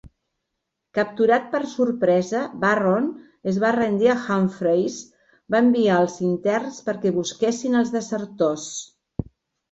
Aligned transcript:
Capturat 0.97 1.43
per 1.49 1.59
sorpresa, 1.73 2.39
Barron 2.63 3.05
es 3.51 3.59
va 3.63 3.69
rendir 3.75 4.07
i 4.09 4.13
Humphreys 4.15 4.95
va 5.55 5.61
enviar 5.65 5.99
als 6.05 6.15
interns 6.29 6.79
perquè 6.87 7.13
busquessin 7.19 7.77
els 7.83 7.93
desertors. 7.97 8.65